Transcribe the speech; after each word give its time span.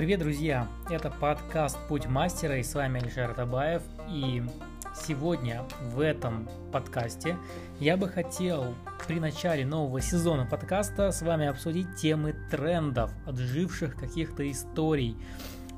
Привет, 0.00 0.20
друзья! 0.20 0.66
Это 0.88 1.10
подкаст 1.10 1.76
«Путь 1.86 2.06
мастера» 2.06 2.56
и 2.56 2.62
с 2.62 2.74
вами 2.74 3.02
Алишер 3.02 3.34
Табаев. 3.34 3.82
И 4.08 4.42
сегодня 4.94 5.62
в 5.92 6.00
этом 6.00 6.48
подкасте 6.72 7.36
я 7.80 7.98
бы 7.98 8.08
хотел 8.08 8.74
при 9.06 9.20
начале 9.20 9.66
нового 9.66 10.00
сезона 10.00 10.46
подкаста 10.46 11.12
с 11.12 11.20
вами 11.20 11.48
обсудить 11.48 11.96
темы 11.96 12.34
трендов, 12.50 13.10
отживших 13.26 13.94
каких-то 13.94 14.50
историй 14.50 15.18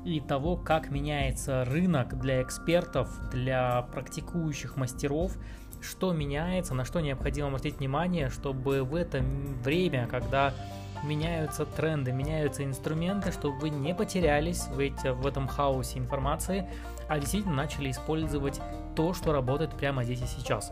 и 0.05 0.21
того, 0.21 0.55
как 0.55 0.89
меняется 0.89 1.65
рынок 1.65 2.17
для 2.17 2.43
экспертов, 2.43 3.09
для 3.29 3.81
практикующих 3.91 4.77
мастеров, 4.77 5.37
что 5.81 6.13
меняется, 6.13 6.73
на 6.73 6.85
что 6.85 7.01
необходимо 7.01 7.49
обратить 7.49 7.79
внимание, 7.79 8.29
чтобы 8.29 8.85
в 8.85 8.95
это 8.95 9.21
время, 9.21 10.07
когда 10.07 10.53
меняются 11.03 11.65
тренды, 11.65 12.11
меняются 12.11 12.63
инструменты, 12.63 13.31
чтобы 13.31 13.57
вы 13.59 13.69
не 13.69 13.93
потерялись 13.93 14.67
в, 14.67 14.79
эти, 14.79 15.09
в 15.09 15.25
этом 15.27 15.47
хаосе 15.47 15.99
информации, 15.99 16.67
а 17.07 17.19
действительно 17.19 17.55
начали 17.55 17.91
использовать 17.91 18.61
то, 18.95 19.13
что 19.13 19.33
работает 19.33 19.71
прямо 19.71 20.03
здесь 20.03 20.21
и 20.21 20.25
сейчас. 20.25 20.71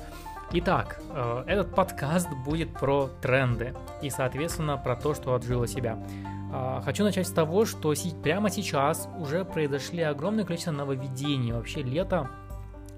Итак, 0.53 1.01
э, 1.09 1.43
этот 1.47 1.73
подкаст 1.73 2.29
будет 2.45 2.73
про 2.73 3.09
тренды 3.21 3.73
и, 4.01 4.09
соответственно, 4.09 4.77
про 4.77 4.95
то, 4.95 5.13
что 5.13 5.33
отжило 5.33 5.67
себя. 5.67 5.97
А, 6.53 6.81
хочу 6.81 7.03
начать 7.03 7.27
с 7.27 7.31
того, 7.31 7.65
что 7.65 7.93
прямо 8.21 8.49
сейчас 8.49 9.07
уже 9.17 9.45
произошли 9.45 10.01
огромное 10.01 10.43
количество 10.43 10.71
нововведений. 10.71 11.53
Вообще 11.53 11.81
лето 11.81 12.29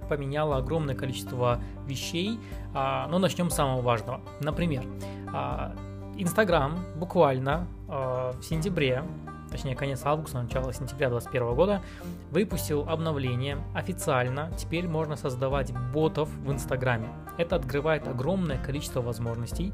поменяло 0.09 0.57
огромное 0.57 0.95
количество 0.95 1.61
вещей, 1.85 2.39
а, 2.73 3.07
но 3.07 3.20
начнем 3.20 3.49
с 3.49 3.55
самого 3.55 3.81
важного. 3.81 4.21
Например, 4.41 4.84
а, 5.31 5.75
Инстаграм 6.17 6.77
буквально 6.95 7.67
э, 7.90 8.34
в 8.38 8.44
сентябре, 8.44 9.04
точнее 9.49 9.76
конец 9.76 10.01
августа, 10.04 10.41
начало 10.41 10.71
сентября 10.71 11.10
2021 11.10 11.55
года, 11.55 11.82
выпустил 12.29 12.87
обновление 12.87 13.57
официально. 13.74 14.52
Теперь 14.57 14.87
можно 14.87 15.15
создавать 15.15 15.74
ботов 15.91 16.29
в 16.29 16.52
Инстаграме. 16.52 17.10
Это 17.37 17.55
открывает 17.55 18.07
огромное 18.07 18.63
количество 18.63 19.02
возможностей. 19.02 19.74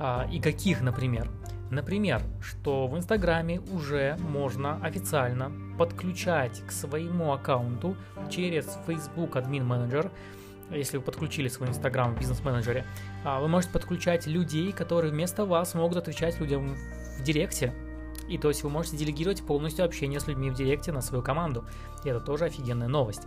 Э, 0.00 0.28
и 0.32 0.40
каких, 0.40 0.80
например? 0.80 1.30
Например, 1.70 2.22
что 2.40 2.88
в 2.88 2.96
Инстаграме 2.96 3.60
уже 3.72 4.16
можно 4.18 4.80
официально 4.82 5.52
подключать 5.78 6.60
к 6.66 6.72
своему 6.72 7.32
аккаунту 7.32 7.94
через 8.30 8.78
Facebook 8.86 9.36
Admin 9.36 9.66
Manager 9.66 10.10
если 10.70 10.98
вы 10.98 11.02
подключили 11.02 11.48
свой 11.48 11.68
Инстаграм 11.68 12.14
в 12.14 12.18
бизнес-менеджере, 12.18 12.84
а, 13.24 13.40
вы 13.40 13.48
можете 13.48 13.72
подключать 13.72 14.26
людей, 14.26 14.72
которые 14.72 15.12
вместо 15.12 15.44
вас 15.44 15.74
могут 15.74 15.96
отвечать 15.96 16.38
людям 16.40 16.76
в 17.18 17.22
Директе. 17.22 17.72
И 18.28 18.36
то 18.36 18.48
есть 18.48 18.62
вы 18.62 18.70
можете 18.70 18.96
делегировать 18.96 19.42
полностью 19.42 19.84
общение 19.84 20.20
с 20.20 20.26
людьми 20.26 20.50
в 20.50 20.54
Директе 20.54 20.92
на 20.92 21.00
свою 21.00 21.22
команду. 21.22 21.64
И 22.04 22.08
это 22.08 22.20
тоже 22.20 22.44
офигенная 22.44 22.88
новость. 22.88 23.22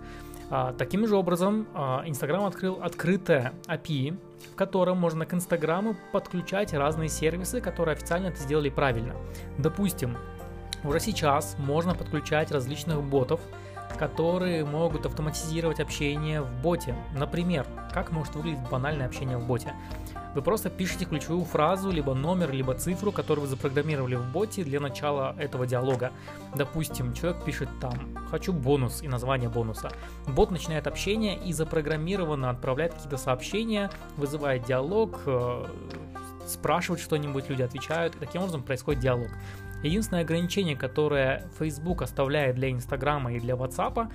А, 0.50 0.74
таким 0.74 1.08
же 1.08 1.16
образом, 1.16 1.66
а, 1.74 2.04
Инстаграм 2.06 2.46
открыл 2.46 2.80
открытое 2.82 3.54
API, 3.68 4.18
в 4.52 4.56
котором 4.56 4.98
можно 4.98 5.26
к 5.26 5.34
Инстаграму 5.34 5.96
подключать 6.12 6.74
разные 6.74 7.08
сервисы, 7.10 7.62
которые 7.62 7.94
официально 7.94 8.28
это 8.28 8.40
сделали 8.40 8.70
правильно. 8.70 9.16
Допустим, 9.58 10.18
уже 10.84 11.00
сейчас 11.00 11.56
можно 11.58 11.96
подключать 11.96 12.52
различных 12.52 13.02
ботов, 13.02 13.40
которые 13.98 14.66
могут 14.66 15.06
автоматизировать 15.06 15.80
общение 15.80 16.42
в 16.42 16.62
боте. 16.62 16.96
Например, 17.16 17.66
как 17.94 18.12
может 18.12 18.36
выглядеть 18.36 18.68
банальное 18.70 19.06
общение 19.06 19.38
в 19.38 19.46
боте? 19.46 19.74
Вы 20.34 20.42
просто 20.42 20.70
пишете 20.70 21.04
ключевую 21.06 21.44
фразу, 21.44 21.92
либо 21.92 22.14
номер, 22.14 22.52
либо 22.52 22.74
цифру, 22.74 23.12
которую 23.12 23.44
вы 23.44 23.48
запрограммировали 23.50 24.16
в 24.16 24.32
боте 24.32 24.64
для 24.64 24.80
начала 24.80 25.36
этого 25.38 25.68
диалога. 25.68 26.12
Допустим, 26.56 27.14
человек 27.14 27.44
пишет 27.44 27.68
там 27.82 27.94
«хочу 28.30 28.54
бонус» 28.54 29.02
и 29.02 29.10
название 29.10 29.50
бонуса. 29.50 29.92
Бот 30.28 30.52
начинает 30.52 30.88
общение 30.88 31.38
и 31.38 31.52
запрограммированно 31.52 32.50
отправляет 32.50 32.94
какие-то 32.94 33.18
сообщения, 33.18 33.92
вызывает 34.16 34.64
диалог, 34.64 35.20
э, 35.26 35.66
спрашивает 36.48 37.02
что-нибудь, 37.02 37.50
люди 37.50 37.62
отвечают, 37.62 38.16
и 38.16 38.20
таким 38.20 38.42
образом 38.42 38.64
происходит 38.64 39.02
диалог. 39.02 39.28
Единственное 39.84 40.24
ограничение, 40.24 40.76
которое 40.76 41.50
Facebook 41.58 42.02
оставляет 42.02 42.56
для 42.56 42.72
Инстаграма 42.72 43.34
и 43.34 43.40
для 43.40 43.56
WhatsApp, 43.56 44.12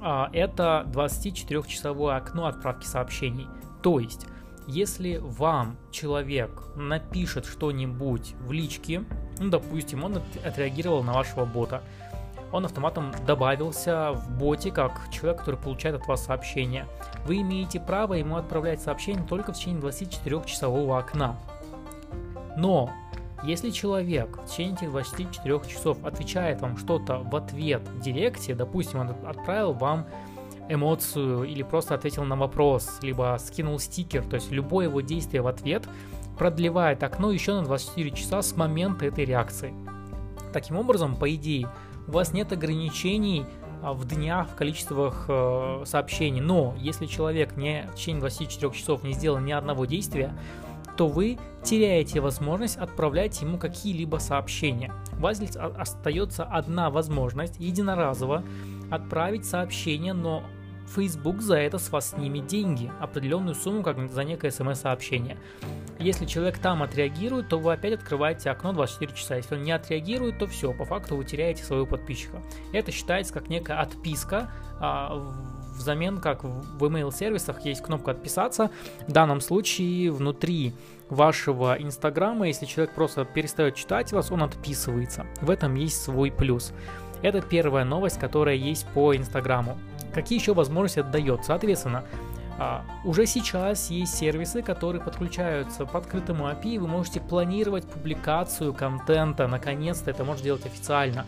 а, 0.00 0.30
это 0.32 0.84
24-часовое 0.88 2.16
окно 2.16 2.46
отправки 2.46 2.86
сообщений. 2.86 3.46
То 3.82 4.00
есть, 4.00 4.26
если 4.66 5.18
вам 5.22 5.76
человек 5.90 6.62
напишет 6.74 7.44
что-нибудь 7.44 8.34
в 8.40 8.52
личке, 8.52 9.04
ну, 9.38 9.50
допустим, 9.50 10.04
он 10.04 10.20
отреагировал 10.44 11.02
на 11.02 11.12
вашего 11.12 11.44
бота, 11.44 11.82
он 12.52 12.64
автоматом 12.64 13.12
добавился 13.26 14.12
в 14.12 14.30
боте 14.38 14.70
как 14.70 15.10
человек, 15.10 15.40
который 15.40 15.56
получает 15.56 15.96
от 15.96 16.06
вас 16.06 16.24
сообщение. 16.24 16.86
Вы 17.26 17.40
имеете 17.40 17.80
право 17.80 18.14
ему 18.14 18.36
отправлять 18.36 18.80
сообщение 18.80 19.24
только 19.24 19.52
в 19.52 19.56
течение 19.56 19.82
24-часового 19.82 20.98
окна. 20.98 21.36
Но 22.56 22.90
если 23.44 23.70
человек 23.70 24.38
в 24.38 24.46
течение 24.46 24.74
этих 24.74 24.90
24 24.90 25.60
часов 25.68 26.02
отвечает 26.04 26.60
вам 26.60 26.76
что-то 26.76 27.18
в 27.18 27.36
ответ 27.36 27.82
в 27.88 28.00
директе, 28.00 28.54
допустим, 28.54 29.00
он 29.00 29.10
отправил 29.26 29.72
вам 29.72 30.06
эмоцию 30.68 31.44
или 31.44 31.62
просто 31.62 31.94
ответил 31.94 32.24
на 32.24 32.36
вопрос, 32.36 32.98
либо 33.02 33.36
скинул 33.38 33.78
стикер, 33.78 34.24
то 34.24 34.36
есть 34.36 34.50
любое 34.50 34.86
его 34.86 35.00
действие 35.00 35.42
в 35.42 35.46
ответ 35.46 35.86
продлевает 36.38 37.02
окно 37.02 37.30
еще 37.30 37.54
на 37.54 37.62
24 37.62 38.10
часа 38.12 38.42
с 38.42 38.56
момента 38.56 39.06
этой 39.06 39.24
реакции. 39.24 39.74
Таким 40.52 40.76
образом, 40.76 41.16
по 41.16 41.32
идее, 41.34 41.68
у 42.06 42.12
вас 42.12 42.32
нет 42.32 42.52
ограничений 42.52 43.44
а, 43.82 43.92
в 43.92 44.06
днях 44.06 44.48
в 44.48 44.54
количествах 44.54 45.26
э, 45.28 45.82
сообщений, 45.84 46.40
но 46.40 46.74
если 46.78 47.06
человек 47.06 47.56
не 47.56 47.86
в 47.92 47.96
течение 47.96 48.20
24 48.20 48.72
часов 48.72 49.02
не 49.02 49.12
сделал 49.12 49.38
ни 49.38 49.52
одного 49.52 49.84
действия, 49.84 50.34
то 50.96 51.08
вы 51.08 51.38
теряете 51.62 52.20
возможность 52.20 52.76
отправлять 52.76 53.40
ему 53.42 53.58
какие-либо 53.58 54.18
сообщения. 54.18 54.92
У 55.18 55.22
вас 55.22 55.40
остается 55.56 56.44
одна 56.44 56.90
возможность 56.90 57.58
единоразово 57.58 58.44
отправить 58.90 59.44
сообщение, 59.44 60.12
но 60.12 60.44
Facebook 60.94 61.40
за 61.40 61.56
это 61.56 61.78
с 61.78 61.90
вас 61.90 62.10
снимет 62.10 62.46
деньги, 62.46 62.90
определенную 63.00 63.54
сумму, 63.54 63.82
как 63.82 63.98
за 64.10 64.24
некое 64.24 64.50
смс-сообщение. 64.50 65.38
Если 65.98 66.26
человек 66.26 66.58
там 66.58 66.82
отреагирует, 66.82 67.48
то 67.48 67.58
вы 67.58 67.72
опять 67.72 67.94
открываете 67.94 68.50
окно 68.50 68.72
24 68.72 69.14
часа. 69.14 69.36
Если 69.36 69.54
он 69.54 69.62
не 69.62 69.72
отреагирует, 69.72 70.38
то 70.38 70.46
все, 70.46 70.72
по 70.72 70.84
факту 70.84 71.16
вы 71.16 71.24
теряете 71.24 71.64
своего 71.64 71.86
подписчика. 71.86 72.42
Это 72.72 72.90
считается 72.90 73.32
как 73.32 73.48
некая 73.48 73.80
отписка 73.80 74.50
а, 74.80 75.32
взамен, 75.74 76.20
как 76.20 76.44
в 76.44 76.84
email 76.84 77.12
сервисах 77.12 77.64
есть 77.64 77.82
кнопка 77.82 78.12
«Отписаться». 78.12 78.70
В 79.06 79.12
данном 79.12 79.40
случае 79.40 80.10
внутри 80.10 80.74
вашего 81.10 81.76
инстаграма, 81.78 82.48
если 82.48 82.66
человек 82.66 82.94
просто 82.94 83.24
перестает 83.24 83.74
читать 83.74 84.12
вас, 84.12 84.30
он 84.30 84.42
отписывается. 84.42 85.26
В 85.40 85.50
этом 85.50 85.74
есть 85.74 86.02
свой 86.02 86.30
плюс. 86.30 86.72
Это 87.22 87.40
первая 87.40 87.84
новость, 87.84 88.18
которая 88.18 88.54
есть 88.54 88.86
по 88.88 89.14
инстаграму. 89.14 89.78
Какие 90.12 90.38
еще 90.38 90.54
возможности 90.54 91.00
это 91.00 91.10
дает? 91.10 91.44
Соответственно, 91.44 92.04
а, 92.58 92.84
уже 93.04 93.26
сейчас 93.26 93.90
есть 93.90 94.14
сервисы, 94.14 94.62
которые 94.62 95.02
подключаются 95.02 95.86
по 95.86 95.98
открытому 95.98 96.48
API, 96.48 96.78
вы 96.78 96.86
можете 96.86 97.20
планировать 97.20 97.84
публикацию 97.84 98.72
контента, 98.72 99.48
наконец-то 99.48 100.10
это 100.10 100.24
можно 100.24 100.44
делать 100.44 100.64
официально. 100.64 101.26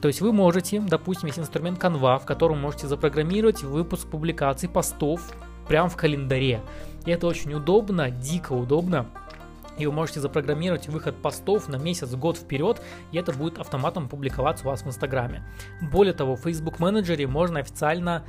То 0.00 0.08
есть 0.08 0.20
вы 0.20 0.32
можете, 0.32 0.80
допустим, 0.80 1.26
есть 1.26 1.38
инструмент 1.38 1.78
Canva, 1.78 2.18
в 2.18 2.24
котором 2.24 2.58
можете 2.58 2.86
запрограммировать 2.86 3.62
выпуск 3.62 4.08
публикаций 4.08 4.68
постов 4.68 5.20
прямо 5.68 5.88
в 5.88 5.96
календаре. 5.96 6.62
И 7.04 7.10
это 7.10 7.26
очень 7.26 7.52
удобно, 7.54 8.10
дико 8.10 8.52
удобно. 8.52 9.06
И 9.78 9.86
вы 9.86 9.92
можете 9.92 10.20
запрограммировать 10.20 10.88
выход 10.88 11.16
постов 11.16 11.68
на 11.68 11.76
месяц, 11.76 12.14
год 12.14 12.36
вперед, 12.36 12.82
и 13.12 13.18
это 13.18 13.32
будет 13.32 13.58
автоматом 13.58 14.08
публиковаться 14.08 14.66
у 14.66 14.70
вас 14.70 14.82
в 14.82 14.86
Инстаграме. 14.86 15.46
Более 15.80 16.12
того, 16.12 16.36
в 16.36 16.42
Facebook 16.42 16.80
менеджере 16.80 17.26
можно 17.26 17.60
официально 17.60 18.24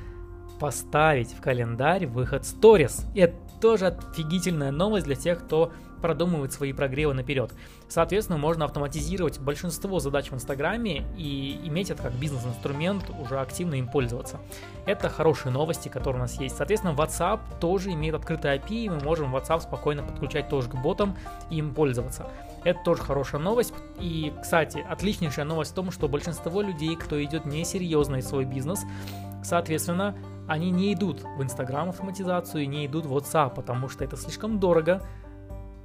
поставить 0.60 1.34
в 1.34 1.42
календарь 1.42 2.06
выход 2.06 2.44
Stories. 2.44 3.06
И 3.16 3.22
это 3.22 3.36
тоже 3.60 3.88
офигительная 3.88 4.72
новость 4.72 5.06
для 5.06 5.16
тех, 5.16 5.44
кто 5.44 5.74
продумывает 6.02 6.52
свои 6.52 6.74
прогревы 6.74 7.14
наперед. 7.14 7.54
Соответственно, 7.88 8.38
можно 8.38 8.66
автоматизировать 8.66 9.40
большинство 9.40 10.00
задач 10.00 10.32
в 10.32 10.36
Инстаграме 10.36 11.06
и 11.18 11.60
иметь 11.66 11.92
это 11.92 12.04
как 12.04 12.14
бизнес-инструмент, 12.14 13.10
уже 13.22 13.40
активно 13.40 13.76
им 13.76 13.88
пользоваться. 13.88 14.40
Это 14.86 15.10
хорошие 15.10 15.52
новости, 15.52 15.88
которые 15.88 16.22
у 16.22 16.24
нас 16.24 16.40
есть. 16.40 16.58
Соответственно, 16.58 16.94
WhatsApp 16.94 17.40
тоже 17.60 17.92
имеет 17.92 18.16
открытый 18.16 18.58
API, 18.58 18.86
и 18.86 18.90
мы 18.90 19.00
можем 19.00 19.36
WhatsApp 19.36 19.62
спокойно 19.62 20.04
подключать 20.04 20.50
тоже 20.50 20.70
к 20.70 20.76
ботам 20.76 21.16
и 21.50 21.58
им 21.58 21.74
пользоваться. 21.74 22.28
Это 22.64 22.80
тоже 22.84 23.02
хорошая 23.02 23.42
новость. 23.42 23.74
И, 24.00 24.34
кстати, 24.42 24.86
отличнейшая 24.88 25.46
новость 25.46 25.72
в 25.72 25.76
том, 25.76 25.92
что 25.92 26.08
большинство 26.08 26.62
людей, 26.62 26.96
кто 26.96 27.22
идет 27.24 27.46
несерьезно 27.46 28.18
в 28.18 28.24
свой 28.24 28.46
бизнес, 28.46 28.82
соответственно, 29.44 30.16
они 30.48 30.70
не 30.70 30.94
идут 30.94 31.22
в 31.38 31.42
Инстаграм 31.42 31.90
автоматизацию 31.90 32.64
и 32.64 32.68
не 32.68 32.86
идут 32.86 33.06
в 33.06 33.16
WhatsApp, 33.16 33.56
потому 33.56 33.90
что 33.90 34.04
это 34.04 34.18
слишком 34.18 34.60
дорого, 34.60 35.02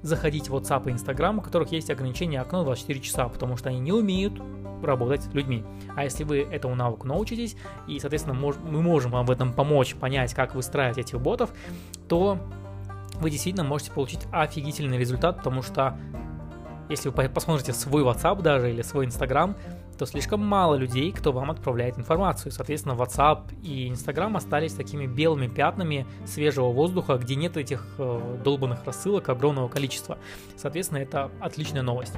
заходить 0.03 0.49
в 0.49 0.55
WhatsApp 0.55 0.89
и 0.89 0.93
Instagram, 0.93 1.39
у 1.39 1.43
которых 1.43 1.73
есть 1.73 1.91
ограничение 1.91 2.41
окно 2.41 2.65
24 2.65 3.01
часа, 3.01 3.29
потому 3.29 3.57
что 3.57 3.69
они 3.71 3.81
не 3.81 3.93
умеют 3.93 4.41
работать 4.83 5.23
с 5.23 5.33
людьми. 5.33 5.65
А 5.95 6.05
если 6.05 6.25
вы 6.25 6.41
этому 6.41 6.75
навыку 6.75 7.07
научитесь, 7.07 7.57
и, 7.89 7.99
соответственно, 7.99 8.35
мож, 8.35 8.57
мы 8.57 8.83
можем 8.83 9.11
вам 9.11 9.27
в 9.27 9.31
этом 9.31 9.53
помочь, 9.53 9.95
понять, 9.95 10.35
как 10.35 10.55
выстраивать 10.55 10.99
этих 10.99 11.21
ботов, 11.21 11.51
то 12.09 12.39
вы 13.21 13.31
действительно 13.31 13.65
можете 13.65 13.93
получить 13.93 14.21
офигительный 14.33 14.99
результат, 14.99 15.39
потому 15.39 15.63
что 15.63 15.99
если 16.89 17.09
вы 17.09 17.29
посмотрите 17.29 17.73
свой 17.73 18.03
WhatsApp 18.03 18.43
даже 18.43 18.71
или 18.71 18.83
свой 18.83 19.07
Instagram, 19.07 19.57
то 19.99 20.07
слишком 20.07 20.45
мало 20.45 20.75
людей, 20.75 21.13
кто 21.13 21.33
вам 21.33 21.51
отправляет 21.51 21.99
информацию. 21.99 22.53
Соответственно, 22.53 22.93
WhatsApp 22.93 23.45
и 23.63 23.89
Instagram 23.89 24.37
остались 24.37 24.75
такими 24.75 25.07
белыми 25.07 25.49
пятнами 25.49 26.07
свежего 26.27 26.71
воздуха, 26.71 27.17
где 27.17 27.35
нет 27.35 27.57
этих 27.57 27.87
э, 27.99 28.39
долбанных 28.45 28.85
рассылок 28.85 29.29
огромного 29.29 29.69
количества. 29.69 30.19
Соответственно, 30.57 30.99
это 30.99 31.31
отличная 31.41 31.83
новость. 31.83 32.15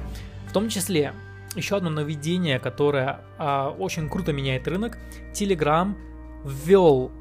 В 0.47 0.53
том 0.53 0.69
числе, 0.69 1.13
еще 1.55 1.77
одно 1.77 1.89
нововведение, 1.89 2.59
которое 2.59 3.21
э, 3.37 3.73
очень 3.77 4.09
круто 4.09 4.33
меняет 4.33 4.67
рынок. 4.67 4.97
Telegram 5.33 5.95
ввел 6.43 7.11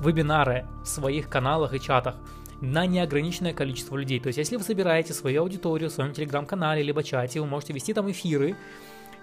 вебинары 0.00 0.66
в 0.84 0.86
своих 0.86 1.28
каналах 1.28 1.74
и 1.74 1.80
чатах 1.80 2.16
на 2.60 2.86
неограниченное 2.86 3.52
количество 3.52 3.96
людей. 3.96 4.20
То 4.20 4.28
есть, 4.28 4.38
если 4.38 4.56
вы 4.56 4.62
собираете 4.62 5.12
свою 5.14 5.42
аудиторию 5.42 5.90
в 5.90 5.92
своем 5.92 6.12
телеграм-канале 6.12 6.82
либо 6.82 7.02
чате, 7.02 7.40
вы 7.40 7.46
можете 7.46 7.72
вести 7.72 7.92
там 7.94 8.10
эфиры, 8.10 8.56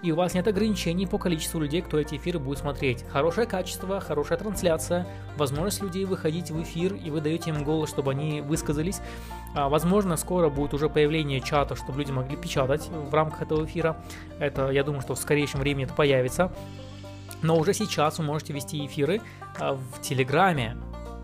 и 0.02 0.12
у 0.12 0.16
вас 0.16 0.34
нет 0.34 0.46
ограничений 0.46 1.06
по 1.06 1.18
количеству 1.18 1.60
людей, 1.60 1.82
кто 1.82 1.98
эти 1.98 2.16
эфиры 2.16 2.38
будет 2.38 2.58
смотреть. 2.58 3.04
Хорошее 3.10 3.46
качество, 3.46 4.00
хорошая 4.00 4.38
трансляция, 4.38 5.06
возможность 5.36 5.82
людей 5.82 6.04
выходить 6.04 6.50
в 6.50 6.62
эфир, 6.62 6.94
и 6.94 7.10
вы 7.10 7.20
даете 7.20 7.50
им 7.50 7.64
голос, 7.64 7.90
чтобы 7.90 8.12
они 8.12 8.40
высказались. 8.40 9.00
А, 9.54 9.68
возможно, 9.68 10.16
скоро 10.16 10.48
будет 10.48 10.74
уже 10.74 10.88
появление 10.88 11.40
чата, 11.40 11.76
чтобы 11.76 11.98
люди 11.98 12.12
могли 12.12 12.36
печатать 12.36 12.88
в 12.88 13.12
рамках 13.14 13.42
этого 13.42 13.64
эфира. 13.64 13.96
Это, 14.38 14.70
я 14.70 14.84
думаю, 14.84 15.02
что 15.02 15.14
в 15.14 15.18
скорейшем 15.18 15.60
времени 15.60 15.84
это 15.84 15.94
появится. 15.94 16.52
Но 17.42 17.56
уже 17.56 17.74
сейчас 17.74 18.18
вы 18.18 18.24
можете 18.24 18.52
вести 18.52 18.84
эфиры 18.84 19.20
а, 19.58 19.74
в 19.74 20.00
Телеграме, 20.02 20.76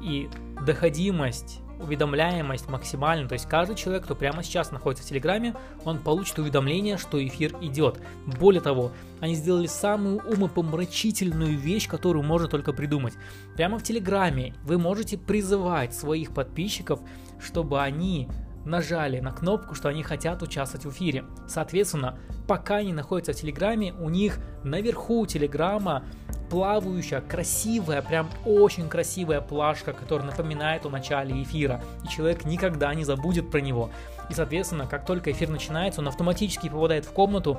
и 0.03 0.29
доходимость 0.67 1.61
уведомляемость 1.83 2.69
максимальна, 2.69 3.29
то 3.29 3.35
есть 3.35 3.47
каждый 3.47 3.77
человек, 3.77 4.05
кто 4.05 4.15
прямо 4.15 4.43
сейчас 4.43 4.71
находится 4.71 5.05
в 5.05 5.09
Телеграме, 5.09 5.55
он 5.85 5.99
получит 5.99 6.39
уведомление, 6.39 6.97
что 6.97 7.25
эфир 7.25 7.57
идет. 7.61 8.01
Более 8.39 8.61
того, 8.61 8.93
они 9.21 9.35
сделали 9.35 9.67
самую 9.67 10.21
умопомрачительную 10.21 11.59
вещь, 11.59 11.89
которую 11.89 12.25
можно 12.25 12.49
только 12.49 12.73
придумать. 12.73 13.15
Прямо 13.57 13.79
в 13.79 13.83
Телеграме 13.83 14.55
вы 14.65 14.79
можете 14.79 15.19
призывать 15.19 15.95
своих 15.95 16.33
подписчиков, 16.33 17.01
чтобы 17.41 17.81
они 17.81 18.29
нажали 18.65 19.21
на 19.21 19.33
кнопку, 19.33 19.75
что 19.75 19.89
они 19.89 20.03
хотят 20.03 20.43
участвовать 20.43 20.87
в 20.87 20.91
эфире. 20.91 21.25
Соответственно, 21.49 22.19
пока 22.47 22.77
они 22.77 22.93
находятся 22.93 23.33
в 23.33 23.37
Телеграме, 23.37 23.93
у 23.95 24.09
них 24.09 24.39
наверху 24.63 25.27
Телеграма 25.27 26.05
плавающая, 26.53 27.23
красивая, 27.23 28.03
прям 28.03 28.29
очень 28.45 28.87
красивая 28.91 29.41
плашка, 29.41 29.95
которая 29.95 30.27
напоминает 30.27 30.85
о 30.85 30.91
начале 30.91 31.43
эфира, 31.43 31.83
и 32.05 32.09
человек 32.09 32.45
никогда 32.45 32.95
не 32.95 33.05
забудет 33.05 33.51
про 33.51 33.63
него. 33.63 33.91
И, 34.29 34.35
соответственно, 34.35 34.87
как 34.87 35.07
только 35.07 35.33
эфир 35.33 35.49
начинается, 35.49 36.03
он 36.03 36.09
автоматически 36.09 36.69
попадает 36.69 37.07
в 37.07 37.13
комнату, 37.13 37.59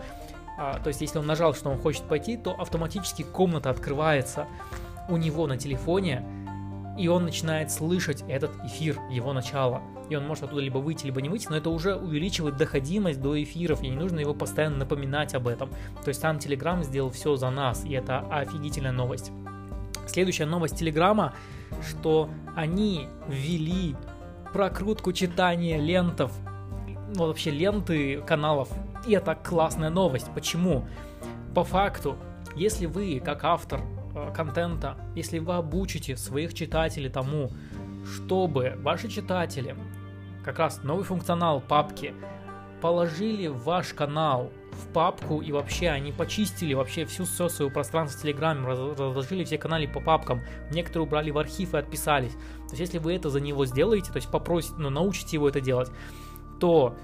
а, 0.60 0.78
то 0.78 0.90
есть 0.90 1.02
если 1.02 1.18
он 1.18 1.26
нажал, 1.26 1.56
что 1.56 1.72
он 1.72 1.80
хочет 1.80 2.04
пойти, 2.04 2.38
то 2.38 2.52
автоматически 2.52 3.24
комната 3.24 3.72
открывается 3.72 4.46
у 5.10 5.18
него 5.18 5.48
на 5.48 5.58
телефоне, 5.58 6.24
и 6.98 7.08
он 7.08 7.24
начинает 7.24 7.72
слышать 7.72 8.24
этот 8.28 8.52
эфир, 8.66 9.00
его 9.10 9.34
начало. 9.34 9.82
И 10.10 10.16
он 10.16 10.28
может 10.28 10.44
оттуда 10.44 10.62
либо 10.62 10.78
выйти, 10.78 11.06
либо 11.06 11.22
не 11.22 11.30
выйти, 11.30 11.48
но 11.50 11.58
это 11.58 11.70
уже 11.70 11.96
увеличивает 11.96 12.58
доходимость 12.58 13.22
до 13.22 13.42
эфиров, 13.42 13.82
и 13.82 13.90
не 13.90 13.96
нужно 13.96 14.20
его 14.20 14.34
постоянно 14.34 14.78
напоминать 14.78 15.34
об 15.34 15.48
этом. 15.48 15.70
То 16.04 16.10
есть 16.10 16.22
сам 16.22 16.38
Telegram 16.38 16.84
сделал 16.84 17.10
все 17.10 17.36
за 17.36 17.50
нас, 17.50 17.84
и 17.86 17.94
это 17.94 18.20
офигительная 18.30 18.92
новость. 18.92 19.32
Следующая 20.06 20.46
новость 20.46 20.78
Телеграма, 20.78 21.34
что 21.88 22.30
они 22.56 23.08
ввели 23.28 23.96
прокрутку 24.54 25.14
читания 25.14 25.80
лентов, 25.80 26.32
ну 27.16 27.28
вообще 27.28 27.52
ленты 27.52 28.22
каналов, 28.22 28.70
и 29.08 29.14
это 29.14 29.36
классная 29.36 29.90
новость. 29.90 30.28
Почему? 30.36 30.86
По 31.56 31.64
факту, 31.64 32.18
если 32.56 32.86
вы, 32.86 33.22
как 33.24 33.44
автор, 33.46 33.82
контента, 34.34 34.98
если 35.16 35.40
вы 35.40 35.56
обучите 35.56 36.18
своих 36.18 36.54
читателей 36.54 37.10
тому, 37.10 37.52
чтобы 38.06 38.76
ваши 38.82 39.08
читатели, 39.08 39.76
как 40.44 40.60
раз 40.60 40.84
новый 40.84 41.06
функционал 41.06 41.62
папки, 41.62 42.14
положили 42.82 43.48
ваш 43.48 43.94
канал 43.94 44.52
в 44.74 44.92
папку 44.92 45.42
и 45.42 45.54
вообще 45.54 45.90
они 45.90 46.12
почистили 46.12 46.74
вообще 46.74 47.06
всю 47.06 47.24
все 47.24 47.48
свое 47.48 47.72
пространство 47.72 48.20
в 48.20 48.22
Телеграме, 48.24 48.68
разложили 48.68 49.46
все 49.46 49.58
каналы 49.58 49.88
по 49.88 50.02
папкам, 50.02 50.42
некоторые 50.70 51.08
убрали 51.08 51.32
в 51.32 51.38
архив 51.38 51.74
и 51.74 51.78
отписались. 51.78 52.34
То 52.34 52.72
есть 52.72 52.80
если 52.80 52.98
вы 52.98 53.16
это 53.16 53.30
за 53.30 53.40
него 53.40 53.66
сделаете, 53.66 54.12
то 54.12 54.18
есть 54.18 54.30
попросите, 54.30 54.76
ну 54.78 54.90
научите 54.90 55.38
его 55.38 55.48
это 55.48 55.62
делать, 55.62 55.92
то 56.60 56.98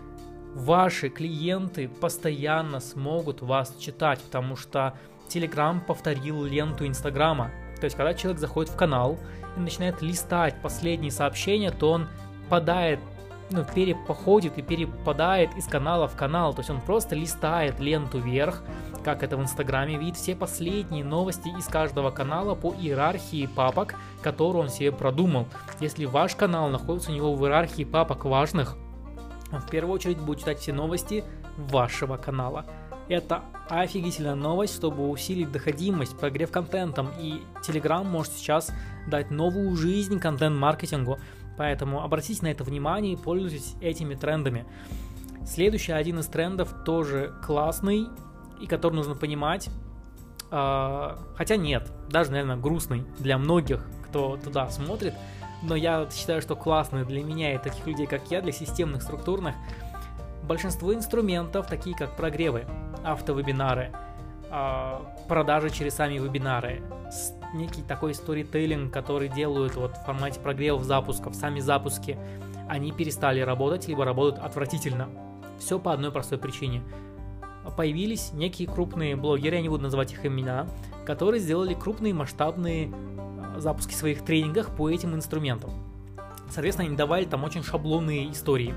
ваши 0.54 1.10
клиенты 1.10 1.88
постоянно 1.88 2.80
смогут 2.82 3.42
вас 3.42 3.76
читать, 3.80 4.20
потому 4.22 4.56
что 4.56 4.98
Telegram 5.30 5.80
повторил 5.80 6.44
ленту 6.44 6.86
Инстаграма. 6.86 7.52
То 7.80 7.86
есть, 7.86 7.96
когда 7.96 8.14
человек 8.14 8.40
заходит 8.40 8.72
в 8.72 8.76
канал 8.76 9.18
и 9.56 9.60
начинает 9.60 10.02
листать 10.02 10.62
последние 10.62 11.12
сообщения, 11.12 11.72
то 11.72 11.92
он 11.92 12.08
падает, 12.50 13.00
ну, 13.52 13.64
перепоходит 13.64 14.58
и 14.58 14.62
перепадает 14.62 15.56
из 15.56 15.66
канала 15.66 16.08
в 16.08 16.16
канал. 16.16 16.54
То 16.54 16.60
есть 16.60 16.70
он 16.70 16.82
просто 16.82 17.16
листает 17.16 17.80
ленту 17.80 18.20
вверх, 18.20 18.64
как 19.04 19.24
это 19.24 19.38
в 19.38 19.42
Инстаграме, 19.42 19.98
видит 19.98 20.18
все 20.18 20.36
последние 20.36 21.04
новости 21.04 21.48
из 21.58 21.66
каждого 21.68 22.12
канала 22.12 22.56
по 22.56 22.74
иерархии 22.74 23.48
папок, 23.48 23.96
которую 24.22 24.64
он 24.64 24.70
себе 24.70 24.92
продумал. 24.92 25.48
Если 25.80 26.06
ваш 26.06 26.36
канал 26.36 26.70
находится 26.70 27.12
у 27.12 27.16
него 27.16 27.34
в 27.34 27.44
иерархии 27.44 27.86
папок 27.86 28.26
важных, 28.26 28.76
он 29.52 29.62
в 29.62 29.70
первую 29.70 29.96
очередь 29.96 30.20
будет 30.20 30.40
читать 30.40 30.60
все 30.60 30.74
новости 30.74 31.24
вашего 31.58 32.18
канала. 32.18 32.66
Это 33.10 33.44
офигительная 33.70 34.36
новость, 34.36 34.76
чтобы 34.76 35.10
усилить 35.10 35.52
доходимость, 35.52 36.18
прогрев 36.18 36.52
контентом, 36.52 37.10
и 37.20 37.42
Telegram 37.68 38.04
может 38.04 38.34
сейчас 38.34 38.72
дать 39.08 39.32
новую 39.32 39.76
жизнь 39.76 40.20
контент-маркетингу, 40.20 41.18
поэтому 41.58 42.04
обратите 42.04 42.44
на 42.44 42.52
это 42.52 42.64
внимание 42.64 43.14
и 43.14 43.18
пользуйтесь 43.18 43.76
этими 43.82 44.14
трендами. 44.14 44.66
Следующий 45.44 45.92
один 45.92 46.20
из 46.20 46.28
трендов 46.28 46.74
тоже 46.86 47.34
классный 47.44 48.08
и 48.62 48.68
который 48.68 48.94
нужно 48.94 49.16
понимать, 49.16 49.70
э, 50.52 51.18
хотя 51.36 51.56
нет, 51.56 51.92
даже, 52.10 52.32
наверное, 52.32 52.58
грустный 52.58 53.06
для 53.18 53.40
многих, 53.40 53.84
кто 54.08 54.38
туда 54.38 54.70
смотрит, 54.70 55.16
но 55.64 55.76
я 55.76 56.08
считаю, 56.12 56.42
что 56.44 56.56
классный 56.56 57.06
для 57.06 57.24
меня 57.24 57.56
и 57.56 57.58
таких 57.58 57.88
людей, 57.88 58.06
как 58.06 58.30
я, 58.30 58.42
для 58.42 58.52
системных, 58.52 59.02
структурных, 59.02 59.56
большинство 60.44 60.94
инструментов, 60.94 61.68
такие 61.68 61.96
как 61.96 62.16
прогревы, 62.16 62.66
автовебинары, 63.04 63.92
а, 64.52 65.02
продажи 65.28 65.70
через 65.70 65.96
сами 65.96 66.18
вебинары, 66.18 66.82
некий 67.54 67.82
такой 67.82 68.14
сторителлинг, 68.14 68.94
который 68.94 69.30
делают 69.30 69.76
вот 69.76 69.96
в 69.96 70.06
формате 70.06 70.40
прогревов 70.40 70.84
запусков, 70.84 71.36
сами 71.36 71.60
запуски, 71.60 72.18
они 72.68 72.92
перестали 72.92 73.42
работать, 73.42 73.88
либо 73.88 74.06
работают 74.06 74.44
отвратительно. 74.44 75.10
Все 75.60 75.80
по 75.80 75.94
одной 75.94 76.12
простой 76.12 76.38
причине. 76.38 76.82
Появились 77.76 78.32
некие 78.34 78.68
крупные 78.68 79.16
блогеры, 79.16 79.58
я 79.58 79.62
не 79.62 79.70
буду 79.70 79.84
называть 79.84 80.12
их 80.14 80.26
имена, 80.26 80.68
которые 81.06 81.40
сделали 81.40 81.74
крупные 81.74 82.14
масштабные 82.14 82.92
а, 83.56 83.60
запуски 83.60 83.94
своих 83.94 84.24
тренингах 84.24 84.76
по 84.76 84.90
этим 84.90 85.16
инструментам. 85.16 85.72
Соответственно, 86.50 86.88
они 86.88 86.98
давали 86.98 87.26
там 87.26 87.44
очень 87.44 87.64
шаблонные 87.64 88.32
истории. 88.32 88.74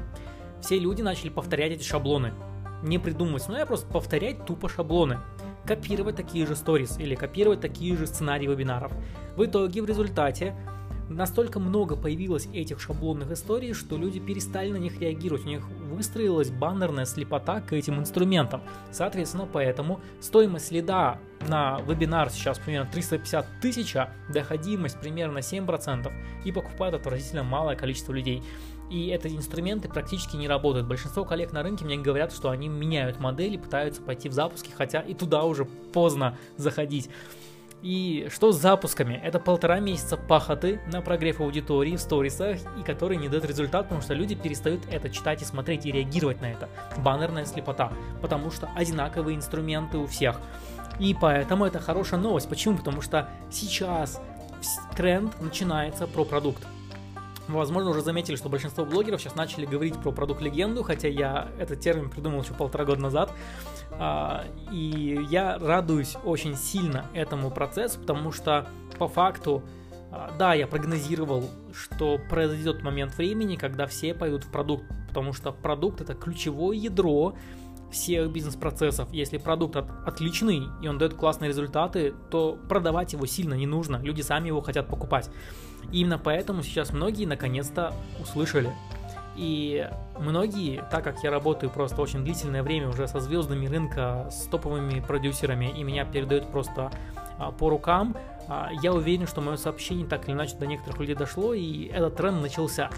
Все 0.60 0.78
люди 0.78 1.00
начали 1.00 1.30
повторять 1.30 1.72
эти 1.72 1.82
шаблоны 1.82 2.32
не 2.82 2.98
придумывать, 2.98 3.48
но 3.48 3.58
я 3.58 3.66
просто 3.66 3.86
повторять 3.86 4.44
тупо 4.44 4.68
шаблоны, 4.68 5.20
копировать 5.66 6.16
такие 6.16 6.46
же 6.46 6.56
сторис 6.56 6.98
или 6.98 7.14
копировать 7.14 7.60
такие 7.60 7.96
же 7.96 8.06
сценарии 8.06 8.46
вебинаров. 8.46 8.92
В 9.36 9.44
итоге, 9.44 9.82
в 9.82 9.86
результате, 9.86 10.54
настолько 11.08 11.60
много 11.60 11.96
появилось 11.96 12.48
этих 12.52 12.80
шаблонных 12.80 13.30
историй, 13.30 13.72
что 13.74 13.96
люди 13.96 14.18
перестали 14.18 14.70
на 14.70 14.76
них 14.76 15.00
реагировать. 15.00 15.44
У 15.44 15.48
них 15.48 15.68
выстроилась 15.90 16.50
баннерная 16.50 17.04
слепота 17.04 17.60
к 17.60 17.72
этим 17.72 17.98
инструментам. 17.98 18.62
Соответственно, 18.90 19.48
поэтому 19.50 20.00
стоимость 20.20 20.68
следа 20.68 21.18
на 21.48 21.80
вебинар 21.86 22.30
сейчас 22.30 22.58
примерно 22.58 22.90
350 22.90 23.46
тысяч, 23.60 23.96
доходимость 24.32 24.98
примерно 25.00 25.38
7% 25.38 26.12
и 26.44 26.52
покупает 26.52 26.94
отвратительно 26.94 27.42
малое 27.42 27.76
количество 27.76 28.12
людей 28.12 28.42
и 28.92 29.08
эти 29.08 29.28
инструменты 29.28 29.88
практически 29.88 30.37
не 30.37 30.46
работают. 30.46 30.87
Большинство 30.87 31.25
коллег 31.25 31.52
на 31.52 31.62
рынке 31.62 31.84
мне 31.87 31.96
говорят, 31.96 32.30
что 32.30 32.50
они 32.50 32.68
меняют 32.68 33.18
модели, 33.18 33.56
пытаются 33.56 34.02
пойти 34.02 34.28
в 34.28 34.34
запуски, 34.34 34.70
хотя 34.76 35.00
и 35.00 35.14
туда 35.14 35.44
уже 35.44 35.64
поздно 35.64 36.37
заходить. 36.58 37.08
И 37.80 38.28
что 38.30 38.52
с 38.52 38.61
запусками? 38.61 39.14
Это 39.25 39.40
полтора 39.40 39.80
месяца 39.80 40.18
пахоты 40.18 40.78
на 40.92 41.00
прогрев 41.00 41.40
аудитории 41.40 41.96
в 41.96 42.00
сторисах, 42.00 42.58
и 42.78 42.82
которые 42.82 43.18
не 43.18 43.28
дают 43.30 43.46
результат, 43.46 43.84
потому 43.84 44.02
что 44.02 44.12
люди 44.12 44.34
перестают 44.34 44.82
это 44.90 45.08
читать 45.08 45.40
и 45.40 45.46
смотреть, 45.46 45.87
и 45.87 45.90
реагировать 45.90 46.42
на 46.42 46.52
это. 46.52 46.68
Баннерная 46.99 47.46
слепота. 47.46 47.90
Потому 48.20 48.50
что 48.50 48.68
одинаковые 48.76 49.37
инструменты 49.37 49.96
у 49.96 50.06
всех. 50.06 50.38
И 51.00 51.16
поэтому 51.18 51.64
это 51.64 51.78
хорошая 51.78 52.20
новость. 52.20 52.49
Почему? 52.49 52.76
Потому 52.76 53.00
что 53.00 53.30
сейчас 53.50 54.20
тренд 54.94 55.40
начинается 55.40 56.06
про 56.06 56.26
продукт. 56.26 56.62
Возможно, 57.56 57.90
уже 57.90 58.02
заметили, 58.02 58.37
что 58.37 58.49
большинство 58.49 58.85
блогеров 58.85 59.21
сейчас 59.21 59.35
начали 59.35 59.66
говорить 59.66 59.97
про 59.97 60.12
продукт-легенду, 60.12 60.82
хотя 60.82 61.09
я 61.09 61.49
этот 61.59 61.80
термин 61.80 62.11
придумал 62.11 62.42
еще 62.42 62.54
полтора 62.54 62.85
года 62.85 63.00
назад. 63.00 63.32
А, 63.92 64.44
и 64.71 65.21
я 65.30 65.59
радуюсь 65.59 66.16
очень 66.25 66.56
сильно 66.56 67.06
этому 67.14 67.50
процессу, 67.50 68.00
потому 68.00 68.32
что 68.32 68.66
по 68.99 69.09
факту, 69.09 69.62
а, 70.11 70.32
да, 70.38 70.54
я 70.54 70.66
прогнозировал, 70.66 71.44
что 71.73 72.18
произойдет 72.30 72.82
момент 72.82 73.16
времени, 73.16 73.56
когда 73.56 73.87
все 73.87 74.14
пойдут 74.14 74.44
в 74.44 74.50
продукт, 74.50 74.85
потому 75.09 75.32
что 75.32 75.52
продукт 75.52 76.00
это 76.00 76.14
ключевое 76.14 76.76
ядро 76.76 77.35
всех 77.92 78.30
бизнес-процессов. 78.30 79.08
Если 79.12 79.38
продукт 79.38 79.76
от, 79.76 79.87
отличный 80.06 80.64
и 80.82 80.88
он 80.88 80.99
дает 80.99 81.14
классные 81.14 81.49
результаты, 81.49 82.14
то 82.30 82.58
продавать 82.68 83.12
его 83.12 83.26
сильно 83.26 83.54
не 83.54 83.66
нужно. 83.66 83.96
Люди 84.02 84.22
сами 84.22 84.49
его 84.49 84.61
хотят 84.61 84.88
покупать. 84.88 85.30
И 85.92 86.00
именно 86.00 86.18
поэтому 86.18 86.62
сейчас 86.62 86.92
многие 86.92 87.26
наконец-то 87.26 87.94
услышали. 88.20 88.72
И 89.37 89.88
многие, 90.18 90.84
так 90.90 91.04
как 91.04 91.22
я 91.22 91.30
работаю 91.30 91.70
просто 91.70 92.02
очень 92.02 92.22
длительное 92.22 92.62
время 92.62 92.88
уже 92.88 93.08
со 93.08 93.20
звездами 93.20 93.66
рынка, 93.66 94.28
с 94.30 94.46
топовыми 94.46 95.00
продюсерами, 95.00 95.72
и 95.75 95.82
меня 95.84 96.04
передают 96.04 96.50
просто 96.50 96.90
а, 97.38 97.50
по 97.50 97.70
рукам, 97.70 98.14
а, 98.49 98.68
я 98.82 98.92
уверен, 98.92 99.26
что 99.26 99.40
мое 99.40 99.56
сообщение 99.56 100.06
так 100.06 100.28
или 100.28 100.34
иначе 100.34 100.56
до 100.56 100.66
некоторых 100.66 101.00
людей 101.00 101.14
дошло, 101.14 101.54
и 101.54 101.87
этот 101.87 102.16
тренд 102.16 102.42
начался. 102.42 102.90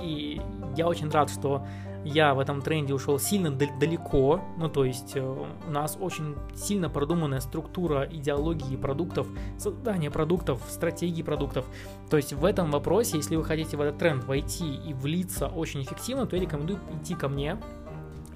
И 0.00 0.40
я 0.76 0.88
очень 0.88 1.10
рад, 1.10 1.30
что 1.30 1.64
я 2.04 2.34
в 2.34 2.40
этом 2.40 2.62
тренде 2.62 2.94
ушел 2.94 3.18
сильно 3.18 3.50
далеко, 3.50 4.40
ну 4.56 4.68
то 4.68 4.84
есть 4.84 5.16
э, 5.16 5.20
у 5.20 5.70
нас 5.70 5.96
очень 6.00 6.36
сильно 6.54 6.88
продуманная 6.88 7.40
структура 7.40 8.08
идеологии 8.10 8.76
продуктов, 8.76 9.26
создания 9.58 10.10
продуктов, 10.10 10.62
стратегии 10.68 11.22
продуктов. 11.22 11.66
То 12.10 12.16
есть 12.16 12.32
в 12.32 12.44
этом 12.44 12.70
вопросе, 12.70 13.16
если 13.16 13.36
вы 13.36 13.44
хотите 13.44 13.76
в 13.76 13.80
этот 13.80 13.98
тренд 13.98 14.24
войти 14.24 14.74
и 14.74 14.94
влиться 14.94 15.48
очень 15.48 15.82
эффективно, 15.82 16.26
то 16.26 16.36
я 16.36 16.42
рекомендую 16.42 16.78
идти 17.00 17.14
ко 17.14 17.28
мне. 17.28 17.58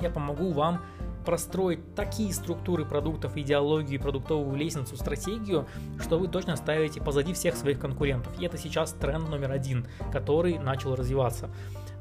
Я 0.00 0.10
помогу 0.10 0.50
вам 0.50 0.80
простроить 1.24 1.94
такие 1.94 2.32
структуры 2.32 2.84
продуктов, 2.84 3.36
идеологию, 3.36 4.00
продуктовую 4.00 4.56
лестницу, 4.56 4.96
стратегию, 4.96 5.66
что 6.00 6.18
вы 6.18 6.28
точно 6.28 6.56
ставите 6.56 7.00
позади 7.00 7.32
всех 7.32 7.56
своих 7.56 7.78
конкурентов. 7.78 8.38
И 8.40 8.44
это 8.44 8.58
сейчас 8.58 8.92
тренд 8.92 9.28
номер 9.28 9.52
один, 9.52 9.86
который 10.12 10.58
начал 10.58 10.94
развиваться. 10.94 11.48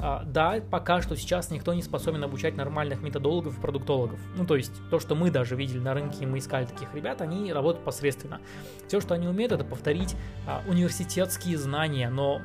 А, 0.04 0.24
да, 0.26 0.60
пока 0.72 1.02
что 1.02 1.16
сейчас 1.16 1.52
никто 1.52 1.74
не 1.76 1.84
способен 1.84 2.24
обучать 2.24 2.56
нормальных 2.56 3.02
методологов 3.02 3.58
и 3.58 3.62
продуктологов. 3.62 4.20
Ну, 4.36 4.46
то 4.48 4.56
есть, 4.56 4.74
то, 4.90 5.00
что 5.00 5.14
мы 5.14 5.30
даже 5.30 5.56
видели 5.56 5.78
на 5.78 5.94
рынке, 5.94 6.26
мы 6.26 6.40
искали 6.40 6.66
таких 6.66 6.94
ребят, 6.96 7.22
они 7.22 7.54
работают 7.54 7.86
посредственно. 7.86 8.42
Все, 8.88 9.00
что 9.00 9.14
они 9.14 9.28
умеют, 9.28 9.52
это 9.52 9.64
повторить 9.64 10.16
а, 10.48 10.64
университетские 10.68 11.58
знания, 11.58 12.10
но... 12.10 12.42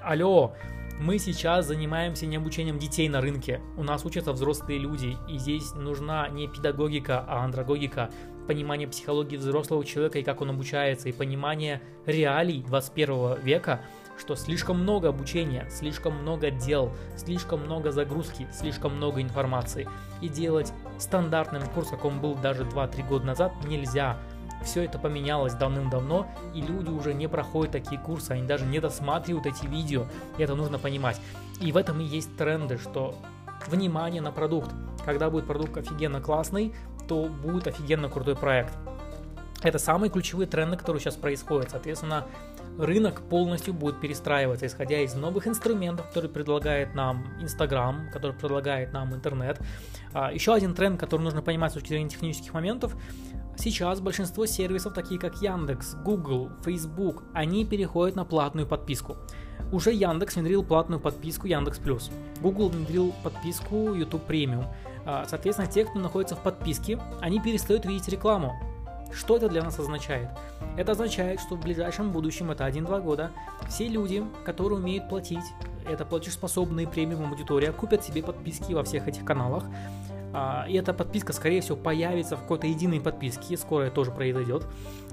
Алло, 0.00 0.54
мы 1.00 1.18
сейчас 1.18 1.66
занимаемся 1.66 2.26
не 2.26 2.36
обучением 2.36 2.78
детей 2.78 3.08
на 3.08 3.20
рынке. 3.20 3.60
У 3.76 3.82
нас 3.82 4.04
учатся 4.04 4.32
взрослые 4.32 4.78
люди, 4.78 5.16
и 5.28 5.38
здесь 5.38 5.72
нужна 5.74 6.28
не 6.28 6.46
педагогика, 6.46 7.24
а 7.26 7.44
андрогогика, 7.44 8.10
понимание 8.46 8.86
психологии 8.86 9.36
взрослого 9.36 9.84
человека 9.84 10.20
и 10.20 10.22
как 10.22 10.40
он 10.40 10.50
обучается, 10.50 11.08
и 11.08 11.12
понимание 11.12 11.82
реалий 12.06 12.62
21 12.62 13.40
века– 13.42 13.80
что 14.22 14.36
слишком 14.36 14.78
много 14.80 15.08
обучения, 15.08 15.66
слишком 15.68 16.14
много 16.22 16.52
дел, 16.52 16.92
слишком 17.16 17.64
много 17.64 17.90
загрузки, 17.90 18.46
слишком 18.52 18.94
много 18.96 19.20
информации. 19.20 19.88
И 20.20 20.28
делать 20.28 20.72
стандартным 20.96 21.66
курс, 21.74 21.88
как 21.88 22.04
он 22.04 22.20
был 22.20 22.36
даже 22.36 22.62
2-3 22.62 23.08
года 23.08 23.26
назад, 23.26 23.52
нельзя. 23.64 24.16
Все 24.62 24.84
это 24.84 25.00
поменялось 25.00 25.54
давным-давно, 25.54 26.28
и 26.54 26.60
люди 26.60 26.90
уже 26.90 27.14
не 27.14 27.28
проходят 27.28 27.72
такие 27.72 28.00
курсы, 28.00 28.30
они 28.30 28.46
даже 28.46 28.64
не 28.64 28.78
досматривают 28.78 29.46
эти 29.46 29.66
видео, 29.66 30.06
и 30.38 30.42
это 30.44 30.54
нужно 30.54 30.78
понимать. 30.78 31.20
И 31.60 31.72
в 31.72 31.76
этом 31.76 32.00
и 32.00 32.04
есть 32.04 32.36
тренды, 32.36 32.78
что 32.78 33.16
внимание 33.66 34.22
на 34.22 34.30
продукт. 34.30 34.70
Когда 35.04 35.30
будет 35.30 35.48
продукт 35.48 35.76
офигенно 35.78 36.20
классный, 36.20 36.72
то 37.08 37.24
будет 37.24 37.66
офигенно 37.66 38.08
крутой 38.08 38.36
проект. 38.36 38.72
Это 39.64 39.78
самые 39.78 40.10
ключевые 40.10 40.46
тренды, 40.46 40.76
которые 40.76 41.00
сейчас 41.00 41.14
происходят. 41.14 41.70
Соответственно, 41.70 42.24
рынок 42.78 43.22
полностью 43.28 43.74
будет 43.74 44.00
перестраиваться, 44.00 44.66
исходя 44.66 45.00
из 45.00 45.14
новых 45.14 45.46
инструментов, 45.46 46.08
которые 46.08 46.30
предлагает 46.30 46.94
нам 46.94 47.26
Instagram, 47.40 48.10
который 48.12 48.32
предлагает 48.32 48.92
нам 48.92 49.14
интернет. 49.14 49.60
А, 50.12 50.32
еще 50.32 50.54
один 50.54 50.74
тренд, 50.74 50.98
который 50.98 51.22
нужно 51.22 51.42
понимать 51.42 51.72
с 51.72 51.74
точки 51.74 51.88
зрения 51.88 52.08
технических 52.08 52.52
моментов, 52.54 52.96
Сейчас 53.54 54.00
большинство 54.00 54.46
сервисов, 54.46 54.94
такие 54.94 55.20
как 55.20 55.42
Яндекс, 55.42 55.94
Google, 55.96 56.50
Facebook, 56.64 57.22
они 57.34 57.64
переходят 57.64 58.16
на 58.16 58.24
платную 58.24 58.66
подписку. 58.66 59.18
Уже 59.70 59.92
Яндекс 59.92 60.36
внедрил 60.36 60.64
платную 60.64 61.00
подписку 61.00 61.46
Яндекс 61.46 61.78
Плюс. 61.78 62.10
Google 62.40 62.70
внедрил 62.70 63.14
подписку 63.22 63.94
YouTube 63.94 64.28
Premium. 64.28 64.66
А, 65.04 65.26
соответственно, 65.28 65.70
те, 65.70 65.84
кто 65.84 65.98
находится 65.98 66.34
в 66.34 66.42
подписке, 66.42 66.98
они 67.20 67.40
перестают 67.40 67.84
видеть 67.84 68.08
рекламу. 68.08 68.52
Что 69.14 69.36
это 69.36 69.48
для 69.48 69.62
нас 69.62 69.78
означает? 69.78 70.28
Это 70.76 70.92
означает, 70.92 71.40
что 71.40 71.56
в 71.56 71.60
ближайшем 71.60 72.12
будущем, 72.12 72.50
это 72.50 72.66
1-2 72.66 73.02
года, 73.02 73.30
все 73.68 73.86
люди, 73.88 74.24
которые 74.44 74.78
умеют 74.78 75.08
платить, 75.08 75.44
это 75.88 76.04
платежеспособные 76.04 76.88
премиум 76.88 77.30
аудитория, 77.30 77.72
купят 77.72 78.04
себе 78.04 78.22
подписки 78.22 78.72
во 78.72 78.84
всех 78.84 79.08
этих 79.08 79.24
каналах, 79.24 79.64
а, 80.32 80.64
и 80.66 80.74
эта 80.74 80.94
подписка, 80.94 81.32
скорее 81.32 81.60
всего, 81.60 81.76
появится 81.76 82.36
в 82.36 82.40
какой-то 82.40 82.66
единой 82.66 83.00
подписке, 83.00 83.56
скоро 83.56 83.84
это 83.84 83.96
тоже 83.96 84.10
произойдет. 84.12 84.66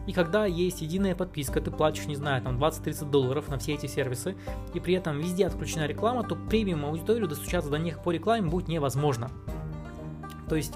И 0.08 0.13
когда 0.13 0.46
есть 0.46 0.82
единая 0.82 1.13
подписка, 1.13 1.60
ты 1.60 1.72
платишь, 1.72 2.06
не 2.06 2.15
знаю, 2.15 2.41
там 2.41 2.58
20-30 2.58 3.10
долларов 3.10 3.50
на 3.50 3.60
все 3.60 3.74
эти 3.74 3.86
сервисы, 3.86 4.36
и 4.74 4.79
при 4.79 4.94
этом 4.94 5.20
везде 5.20 5.46
отключена 5.46 5.88
реклама, 5.88 6.24
то 6.24 6.36
премиум 6.36 6.86
аудиторию 6.86 7.27
достучаться 7.27 7.70
до 7.70 7.77
них 7.77 8.01
по 8.01 8.12
рекламе 8.12 8.50
будет 8.50 8.70
невозможно. 8.70 9.29
То 10.48 10.56
есть 10.56 10.74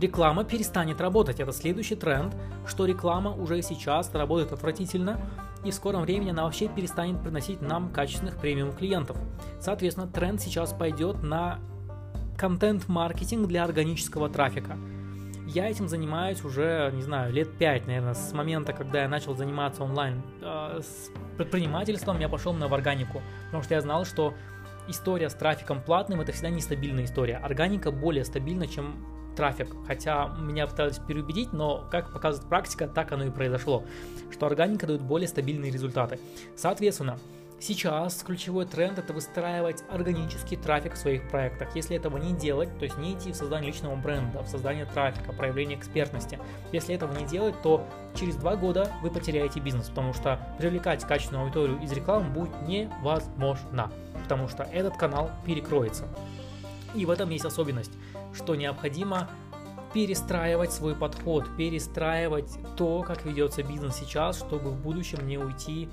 реклама 0.00 0.44
перестанет 0.44 1.00
работать. 1.00 1.40
Это 1.40 1.52
следующий 1.52 1.96
тренд, 1.96 2.34
что 2.66 2.86
реклама 2.86 3.32
уже 3.32 3.62
сейчас 3.62 4.12
работает 4.14 4.52
отвратительно, 4.52 5.20
и 5.64 5.70
в 5.70 5.74
скором 5.74 6.02
времени 6.02 6.30
она 6.30 6.44
вообще 6.44 6.68
перестанет 6.68 7.22
приносить 7.22 7.60
нам 7.60 7.90
качественных 7.90 8.36
премиум 8.36 8.72
клиентов. 8.72 9.16
Соответственно, 9.60 10.06
тренд 10.06 10.40
сейчас 10.40 10.72
пойдет 10.72 11.22
на 11.22 11.58
контент-маркетинг 12.36 13.48
для 13.48 13.64
органического 13.64 14.28
трафика. 14.28 14.76
Я 15.46 15.68
этим 15.70 15.88
занимаюсь 15.88 16.44
уже, 16.44 16.90
не 16.92 17.02
знаю, 17.02 17.32
лет 17.32 17.56
5, 17.56 17.86
наверное, 17.86 18.14
с 18.14 18.32
момента, 18.32 18.72
когда 18.72 19.02
я 19.02 19.08
начал 19.08 19.36
заниматься 19.36 19.84
онлайн 19.84 20.22
э, 20.42 20.80
с 20.82 21.10
предпринимательством, 21.36 22.18
я 22.18 22.28
пошел 22.28 22.52
на 22.52 22.66
в 22.66 22.74
органику, 22.74 23.22
потому 23.46 23.62
что 23.62 23.74
я 23.74 23.80
знал, 23.80 24.04
что 24.04 24.34
история 24.88 25.30
с 25.30 25.34
трафиком 25.34 25.80
платным 25.80 26.20
это 26.20 26.32
всегда 26.32 26.50
нестабильная 26.50 27.04
история. 27.04 27.36
Органика 27.36 27.92
более 27.92 28.24
стабильна, 28.24 28.66
чем 28.66 28.96
трафик. 29.36 29.68
Хотя 29.86 30.28
меня 30.38 30.66
пытались 30.66 30.98
переубедить, 30.98 31.52
но, 31.52 31.86
как 31.90 32.12
показывает 32.12 32.48
практика, 32.48 32.88
так 32.88 33.12
оно 33.12 33.24
и 33.24 33.30
произошло, 33.30 33.84
что 34.32 34.46
органика 34.46 34.86
дает 34.86 35.02
более 35.02 35.28
стабильные 35.28 35.70
результаты. 35.70 36.18
Соответственно, 36.56 37.18
Сейчас 37.58 38.22
ключевой 38.22 38.66
тренд 38.66 38.98
это 38.98 39.14
выстраивать 39.14 39.82
органический 39.88 40.58
трафик 40.58 40.92
в 40.92 40.98
своих 40.98 41.26
проектах. 41.30 41.74
Если 41.74 41.96
этого 41.96 42.18
не 42.18 42.34
делать, 42.34 42.68
то 42.78 42.84
есть 42.84 42.98
не 42.98 43.14
идти 43.14 43.32
в 43.32 43.34
создание 43.34 43.72
личного 43.72 43.96
бренда, 43.96 44.42
в 44.42 44.48
создание 44.48 44.84
трафика, 44.84 45.32
проявление 45.32 45.78
экспертности. 45.78 46.38
Если 46.72 46.94
этого 46.94 47.18
не 47.18 47.24
делать, 47.24 47.54
то 47.62 47.88
через 48.14 48.36
два 48.36 48.56
года 48.56 48.92
вы 49.02 49.10
потеряете 49.10 49.60
бизнес, 49.60 49.88
потому 49.88 50.12
что 50.12 50.38
привлекать 50.58 51.02
качественную 51.04 51.44
аудиторию 51.44 51.80
из 51.80 51.90
рекламы 51.92 52.28
будет 52.28 52.52
невозможно, 52.68 53.90
потому 54.22 54.48
что 54.48 54.64
этот 54.64 54.98
канал 54.98 55.30
перекроется. 55.46 56.06
И 56.94 57.06
в 57.06 57.10
этом 57.10 57.30
есть 57.30 57.46
особенность 57.46 57.92
что 58.36 58.54
необходимо 58.54 59.28
перестраивать 59.92 60.72
свой 60.72 60.94
подход, 60.94 61.44
перестраивать 61.56 62.58
то, 62.76 63.02
как 63.02 63.24
ведется 63.24 63.62
бизнес 63.62 63.96
сейчас, 63.96 64.38
чтобы 64.38 64.70
в 64.70 64.82
будущем 64.82 65.26
не 65.26 65.38
уйти 65.38 65.88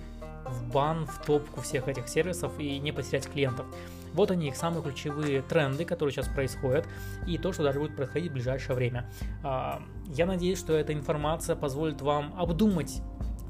в 0.46 0.70
бан, 0.72 1.06
в 1.06 1.26
топку 1.26 1.62
всех 1.62 1.88
этих 1.88 2.10
сервисов 2.10 2.52
и 2.60 2.80
не 2.80 2.92
потерять 2.92 3.28
клиентов. 3.30 3.66
Вот 4.14 4.30
они, 4.30 4.50
их 4.50 4.56
самые 4.56 4.84
ключевые 4.84 5.42
тренды, 5.42 5.86
которые 5.86 6.14
сейчас 6.14 6.28
происходят, 6.28 6.86
и 7.26 7.38
то, 7.38 7.52
что 7.54 7.64
даже 7.64 7.80
будет 7.80 7.96
происходить 7.96 8.30
в 8.30 8.34
ближайшее 8.34 8.76
время. 8.76 9.10
А, 9.44 9.82
я 10.08 10.26
надеюсь, 10.26 10.60
что 10.60 10.74
эта 10.74 10.94
информация 10.94 11.56
позволит 11.56 12.02
вам 12.02 12.34
обдумать 12.38 13.02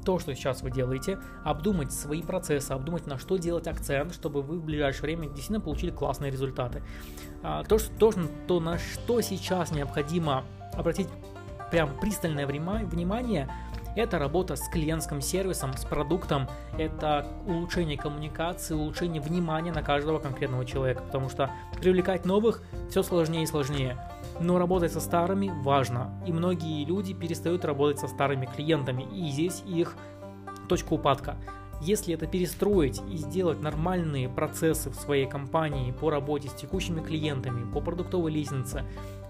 то, 0.04 0.18
что 0.18 0.34
сейчас 0.34 0.62
вы 0.62 0.70
делаете, 0.70 1.18
обдумать 1.44 1.92
свои 1.92 2.22
процессы, 2.22 2.72
обдумать, 2.72 3.06
на 3.06 3.18
что 3.18 3.36
делать 3.36 3.66
акцент, 3.66 4.14
чтобы 4.14 4.42
вы 4.42 4.58
в 4.58 4.64
ближайшее 4.64 5.02
время 5.02 5.26
действительно 5.26 5.60
получили 5.60 5.90
классные 5.90 6.30
результаты. 6.30 6.82
А, 7.42 7.64
то, 7.64 7.78
что, 7.78 7.92
то, 7.98 8.12
то 8.46 8.60
на 8.60 8.78
что 8.78 9.20
сейчас 9.20 9.70
необходимо 9.72 10.44
обратить 10.74 11.08
прям 11.70 11.98
пристальное 11.98 12.46
внимание, 12.46 13.50
Это 13.96 14.18
работа 14.18 14.56
с 14.56 14.68
клиентским 14.68 15.20
сервисом, 15.20 15.76
с 15.76 15.84
продуктом, 15.84 16.48
это 16.76 17.28
улучшение 17.46 17.96
коммуникации, 17.96 18.74
улучшение 18.74 19.22
внимания 19.22 19.70
на 19.70 19.82
каждого 19.82 20.18
конкретного 20.18 20.64
человека, 20.64 21.02
потому 21.04 21.28
что 21.28 21.50
привлекать 21.78 22.24
новых 22.24 22.62
все 22.90 23.04
сложнее 23.04 23.44
и 23.44 23.46
сложнее. 23.46 23.96
Но 24.40 24.58
работать 24.58 24.92
со 24.92 25.00
старыми 25.00 25.52
важно, 25.62 26.12
и 26.26 26.32
многие 26.32 26.84
люди 26.84 27.14
перестают 27.14 27.64
работать 27.64 28.00
со 28.00 28.08
старыми 28.08 28.46
клиентами, 28.46 29.04
и 29.14 29.30
здесь 29.30 29.62
их 29.64 29.94
точка 30.68 30.94
упадка. 30.94 31.36
Если 31.80 32.14
это 32.14 32.26
перестроить 32.26 33.00
и 33.08 33.16
сделать 33.16 33.60
нормальные 33.60 34.28
процессы 34.28 34.90
в 34.90 34.94
своей 34.94 35.26
компании 35.26 35.92
по 35.92 36.10
работе 36.10 36.48
с 36.48 36.54
текущими 36.54 37.00
клиентами, 37.00 37.70
по 37.70 37.80
продуктовой 37.80 38.32
лестнице, 38.32 38.82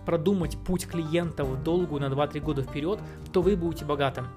продумать 0.06 0.56
путь 0.56 0.86
клиента 0.86 1.44
в 1.44 1.62
долгую 1.62 2.00
на 2.00 2.06
2-3 2.06 2.40
года 2.40 2.62
вперед, 2.62 3.00
то 3.32 3.42
вы 3.42 3.56
будете 3.56 3.84
богатым. 3.84 4.28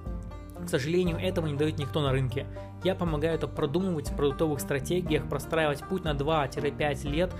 К 0.68 0.70
сожалению, 0.70 1.16
этого 1.16 1.46
не 1.46 1.56
дает 1.56 1.78
никто 1.78 2.02
на 2.02 2.12
рынке. 2.12 2.44
Я 2.84 2.94
помогаю 2.94 3.34
это 3.34 3.48
продумывать 3.48 4.10
в 4.10 4.14
продуктовых 4.14 4.60
стратегиях, 4.60 5.26
простраивать 5.26 5.82
путь 5.82 6.04
на 6.04 6.12
2-5 6.12 7.08
лет, 7.08 7.34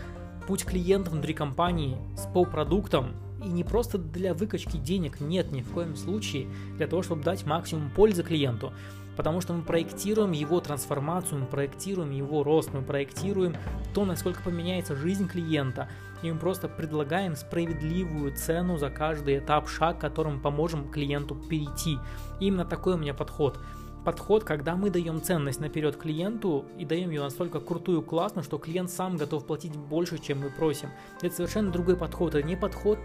путь 0.46 0.64
клиента 0.64 1.10
внутри 1.10 1.34
компании 1.34 1.98
с 2.16 2.26
полпродуктом, 2.32 3.10
и 3.44 3.48
не 3.48 3.64
просто 3.64 3.98
для 3.98 4.32
выкачки 4.32 4.78
денег, 4.78 5.20
нет, 5.20 5.52
ни 5.52 5.60
в 5.60 5.70
коем 5.72 5.94
случае, 5.94 6.46
для 6.78 6.86
того, 6.86 7.02
чтобы 7.02 7.22
дать 7.22 7.44
максимум 7.44 7.90
пользы 7.90 8.22
клиенту 8.22 8.72
потому 9.18 9.40
что 9.40 9.52
мы 9.52 9.62
проектируем 9.62 10.30
его 10.30 10.60
трансформацию, 10.60 11.40
мы 11.40 11.46
проектируем 11.46 12.12
его 12.12 12.44
рост, 12.44 12.72
мы 12.72 12.82
проектируем 12.82 13.56
то, 13.92 14.04
насколько 14.04 14.40
поменяется 14.44 14.94
жизнь 14.94 15.26
клиента, 15.26 15.88
и 16.22 16.30
мы 16.30 16.38
просто 16.38 16.68
предлагаем 16.68 17.34
справедливую 17.34 18.36
цену 18.36 18.78
за 18.78 18.90
каждый 18.90 19.38
этап, 19.38 19.68
шаг, 19.68 19.98
которым 19.98 20.40
поможем 20.40 20.88
клиенту 20.88 21.34
перейти. 21.34 21.98
И 22.38 22.46
именно 22.46 22.64
такой 22.64 22.94
у 22.94 22.96
меня 22.96 23.12
подход 23.12 23.58
подход, 24.04 24.44
когда 24.44 24.76
мы 24.76 24.88
даем 24.88 25.20
ценность 25.20 25.60
наперед 25.60 25.96
клиенту 25.96 26.64
и 26.78 26.84
даем 26.84 27.10
ее 27.10 27.20
настолько 27.20 27.60
крутую, 27.60 28.02
классную, 28.02 28.44
что 28.44 28.56
клиент 28.56 28.90
сам 28.90 29.16
готов 29.16 29.44
платить 29.44 29.76
больше, 29.76 30.18
чем 30.18 30.40
мы 30.40 30.50
просим. 30.50 30.90
Это 31.20 31.34
совершенно 31.34 31.70
другой 31.72 31.96
подход. 31.96 32.34
Это 32.34 32.46
не 32.46 32.56
подход 32.56 32.98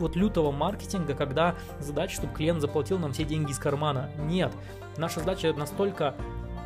вот 0.00 0.16
лютого 0.16 0.50
маркетинга, 0.50 1.14
когда 1.14 1.54
задача, 1.78 2.16
чтобы 2.16 2.34
клиент 2.34 2.60
заплатил 2.60 2.98
нам 2.98 3.12
все 3.12 3.24
деньги 3.24 3.52
из 3.52 3.58
кармана. 3.58 4.10
Нет. 4.18 4.52
Наша 4.96 5.20
задача 5.20 5.52
настолько 5.52 6.14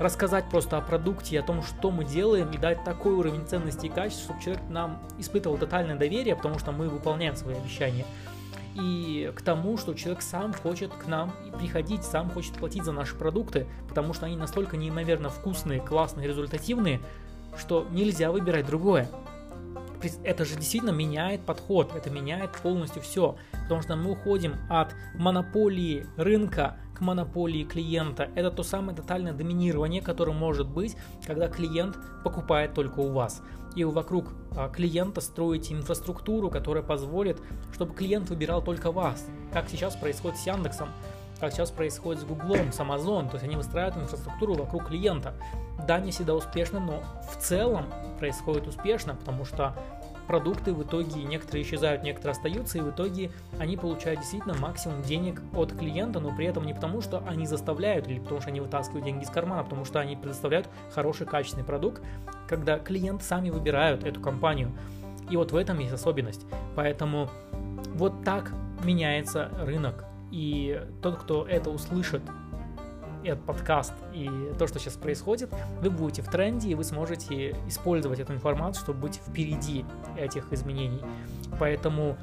рассказать 0.01 0.49
просто 0.51 0.77
о 0.77 0.81
продукте, 0.81 1.39
о 1.39 1.43
том, 1.43 1.63
что 1.63 1.91
мы 1.91 2.05
делаем, 2.05 2.51
и 2.51 2.59
дать 2.59 2.83
такой 2.85 3.13
уровень 3.13 3.47
ценности 3.47 3.87
и 3.87 3.89
качества, 3.89 4.25
чтобы 4.25 4.43
человек 4.43 4.63
нам 4.71 5.01
испытывал 5.19 5.59
тотальное 5.59 5.97
доверие, 5.97 6.35
потому 6.35 6.59
что 6.59 6.73
мы 6.73 6.89
выполняем 6.89 7.37
свои 7.37 7.57
обещания. 7.57 8.05
И 8.75 9.33
к 9.37 9.43
тому, 9.43 9.77
что 9.79 9.95
человек 9.95 10.21
сам 10.21 10.53
хочет 10.53 10.93
к 10.93 11.07
нам 11.07 11.33
приходить, 11.59 12.03
сам 12.03 12.29
хочет 12.31 12.55
платить 12.55 12.85
за 12.85 12.91
наши 12.91 13.15
продукты, 13.15 13.69
потому 13.89 14.15
что 14.15 14.27
они 14.27 14.37
настолько 14.37 14.77
неимоверно 14.77 15.29
вкусные, 15.29 15.81
классные, 15.81 16.27
результативные, 16.27 17.01
что 17.57 17.87
нельзя 17.93 18.33
выбирать 18.33 18.67
другое 18.67 19.09
это 20.25 20.45
же 20.45 20.57
действительно 20.57 20.91
меняет 20.91 21.43
подход, 21.43 21.93
это 21.95 22.11
меняет 22.11 22.53
полностью 22.53 23.03
все, 23.03 23.37
потому 23.63 23.83
что 23.83 23.97
мы 23.97 24.13
уходим 24.13 24.57
от 24.69 24.95
монополии 25.15 26.07
рынка 26.17 26.77
к 26.95 27.01
монополии 27.01 27.65
клиента. 27.65 28.31
Это 28.35 28.51
то 28.51 28.63
самое 28.63 28.97
тотальное 28.97 29.33
доминирование, 29.33 30.01
которое 30.01 30.33
может 30.33 30.69
быть, 30.69 30.97
когда 31.27 31.49
клиент 31.49 31.97
покупает 32.23 32.75
только 32.75 33.01
у 33.01 33.13
вас. 33.13 33.43
И 33.75 33.83
вокруг 33.83 34.33
а, 34.57 34.69
клиента 34.69 35.21
строите 35.21 35.75
инфраструктуру, 35.75 36.49
которая 36.49 36.85
позволит, 36.85 37.43
чтобы 37.73 37.95
клиент 37.95 38.31
выбирал 38.31 38.63
только 38.63 38.93
вас, 38.93 39.27
как 39.53 39.69
сейчас 39.69 39.97
происходит 39.97 40.39
с 40.39 40.47
Яндексом 40.47 40.91
как 41.45 41.53
сейчас 41.53 41.71
происходит 41.71 42.23
с 42.23 42.25
Гуглом, 42.25 42.73
с 42.73 42.81
Amazon, 42.81 43.29
то 43.29 43.35
есть 43.35 43.45
они 43.45 43.57
выстраивают 43.57 43.97
инфраструктуру 43.97 44.55
вокруг 44.55 44.89
клиента. 44.89 45.35
Да, 45.87 46.01
не 46.01 46.11
всегда 46.11 46.35
успешно, 46.35 46.81
но 46.81 47.03
в 47.31 47.37
целом 47.37 47.85
происходит 48.19 48.67
успешно, 48.67 49.15
потому 49.15 49.45
что 49.45 49.77
продукты 50.27 50.73
в 50.73 50.83
итоге 50.83 51.23
некоторые 51.23 51.65
исчезают, 51.65 52.03
некоторые 52.03 52.33
остаются, 52.33 52.79
и 52.79 52.81
в 52.81 52.89
итоге 52.91 53.31
они 53.59 53.77
получают 53.77 54.21
действительно 54.21 54.55
максимум 54.55 55.03
денег 55.03 55.43
от 55.55 55.73
клиента, 55.73 56.19
но 56.19 56.35
при 56.35 56.47
этом 56.47 56.65
не 56.65 56.73
потому, 56.73 57.03
что 57.03 57.23
они 57.29 57.47
заставляют 57.47 58.09
или 58.09 58.21
потому, 58.21 58.41
что 58.41 58.49
они 58.49 58.61
вытаскивают 58.61 59.05
деньги 59.05 59.25
из 59.25 59.31
кармана, 59.31 59.61
а 59.61 59.65
потому 59.65 59.85
что 59.85 60.01
они 60.01 60.17
предоставляют 60.17 60.67
хороший 60.95 61.27
качественный 61.27 61.65
продукт, 61.65 62.03
когда 62.49 62.79
клиент 62.79 63.23
сами 63.23 63.51
выбирают 63.51 64.05
эту 64.05 64.23
компанию. 64.23 64.73
И 65.29 65.37
вот 65.37 65.53
в 65.53 65.57
этом 65.57 65.79
есть 65.79 65.93
особенность. 65.93 66.47
Поэтому 66.75 67.29
вот 67.95 68.25
так 68.25 68.51
меняется 68.83 69.51
рынок. 69.61 70.07
И 70.35 70.83
тот, 71.01 71.19
кто 71.19 71.47
это 71.47 71.71
услышит, 71.71 72.21
этот 73.23 73.45
подкаст 73.47 73.93
и 74.13 74.29
то, 74.59 74.67
что 74.67 74.81
сейчас 74.81 74.95
происходит, 74.95 75.49
вы 75.81 75.91
будете 75.91 76.23
в 76.23 76.29
тренде, 76.29 76.71
и 76.71 76.75
вы 76.75 76.83
сможете 76.83 77.57
использовать 77.69 78.19
эту 78.19 78.33
информацию, 78.33 78.83
чтобы 78.83 79.03
быть 79.03 79.15
впереди 79.15 79.85
этих 80.19 80.53
изменений. 80.53 81.01
Поэтому 81.61 82.19